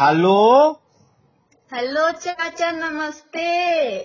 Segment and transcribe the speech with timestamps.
[0.00, 0.70] Hello?
[1.74, 3.98] Hello चाचा नमस्ते।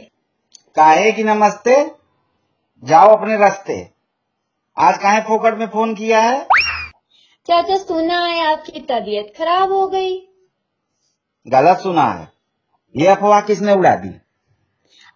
[0.76, 1.92] काहे की नमस्ते?
[2.84, 3.92] जाओ अपने रास्ते।
[4.78, 6.48] आज काहे फोकट में फ़ोन किया है?
[7.48, 10.20] चाचा सुना है आपकी तबीयत खराब हो गई।
[11.48, 12.32] गलत सुना है।
[12.98, 14.10] ये अफवाह किसने उड़ा दी?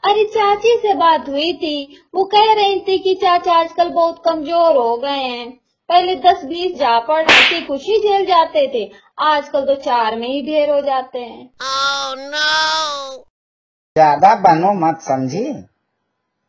[0.04, 4.78] अरे चाची से बात हुई थी। वो कह रही थी कि चाचा आजकल बहुत कमज़ोर
[4.78, 9.65] हो गए हैं। पहले दस बीस जा पड़ थी कुछ ही झेल जाते थे। आजकल
[9.65, 13.24] तो चार में ही ढेर हो जाते हैं। Oh, no!
[13.96, 15.46] ज़्यादा बनो मत समझी।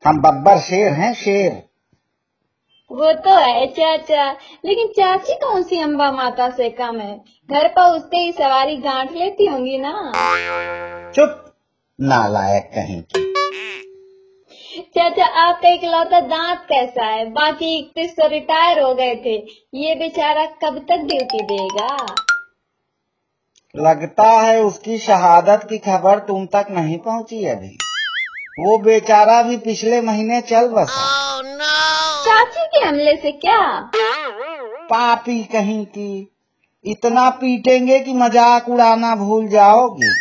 [0.06, 1.62] हम बब्बर शेर हैं शेर।
[2.90, 4.30] वो तो है चाचा।
[4.64, 7.16] लेकिन चाची कौन सी अम्बा माता से कम है?
[7.50, 10.12] घर पहुँचते ही सवारी गांठ लेती होंगी ना।
[11.14, 11.54] चुप।
[12.00, 13.33] नालायक कहीं की।
[14.94, 17.24] चाचा आपका इकलौता दांत कैसा है?
[17.30, 19.34] बाकी इकतीस तो रिटायर हो गए थे।
[19.78, 21.96] ये बेचारा कब तक ड्यूटी देगा?
[23.74, 27.76] लगता है उसकी शहादत की खबर तुम तक नहीं पहुँची अभी।
[28.60, 31.42] वो बेचारा भी पिछले महीने चल बसा।
[32.24, 33.90] चाची के हमले से क्या?
[34.90, 36.30] पापी कहीं की।
[36.84, 40.12] इतना पीटेंगे कि मज़ाक उड़ाना भूल जाओगे।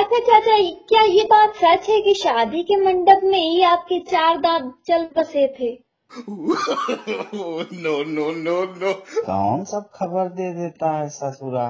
[0.00, 0.56] अच्छा चाचा
[0.88, 5.06] क्या ये बात सच है कि शादी के मंडप में ही आपके चार दांत चल
[5.16, 5.72] बसे थे?
[6.12, 11.66] नो नो नो नो कौन सब खबर दे देता है ससुरा?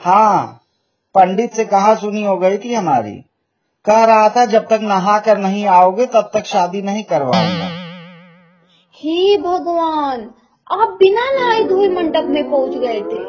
[0.00, 0.60] हाँ
[1.14, 3.12] पंडित से कहा सुनी हो गई थी हमारी।
[3.86, 7.68] कह रहा था जब तक नहा कर नहीं आओगे तब तक शादी नहीं करवाऊँगा।
[8.94, 10.28] हे भगवान
[10.70, 13.22] आप बिना नहाए धोए मंडप में पहुँच गए थे।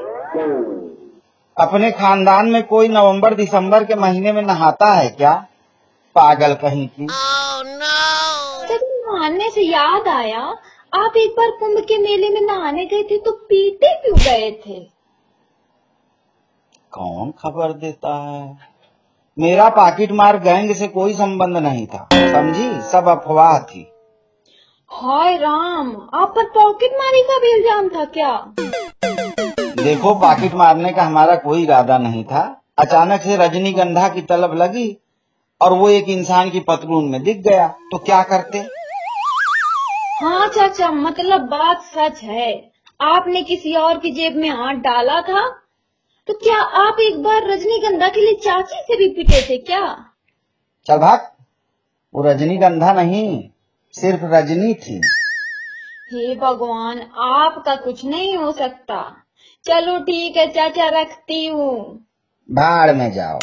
[1.58, 5.34] अपने खानदान में कोई नवंबर दिसंबर के महीने में नहाता है क्या?
[6.16, 7.06] पागल कहीं की।
[8.68, 10.42] जब नहाने से याद आया
[10.94, 14.80] आप एक बार कुंभ के मेले में नहाने गए थे तो पीते क्यों गए थे?
[16.94, 18.58] कौन खबर देता है?
[19.38, 22.70] मेरा पाकिट मार गैंग से कोई संबंध नहीं था। समझी?
[22.82, 23.88] सब अफवाह थी।
[24.92, 28.34] हाय राम आप पर पॉकेट मारी का भी इल्ज़ाम था क्या?
[29.86, 34.98] देखो पाकिट मारने का हमारा कोई इरादा नहीं था। अचानक से रजनीगंधा की तलब लगी
[35.62, 38.58] और वो एक इंसान की पतलून में दिख गया। तो क्या करते?
[40.22, 45.50] हाँ चाचा मतलब बात सच है। आपने किसी और की जेब में हाथ डाला था?
[46.28, 50.06] तो क्या आप एक बार रजनीगंधा के लिए चाची से भी पिटे थे क्या?
[50.88, 51.32] चल भाग।
[52.16, 53.44] वो रजनीगंधा नहीं
[53.92, 55.02] सिर्फ़ रजनी थी।
[56.14, 59.22] हे भगवान आपका कुछ नहीं हो सकता।
[59.66, 62.06] चलो ठीक है चाचा रखती हूँ।
[62.52, 63.40] भाड़ में जाओ।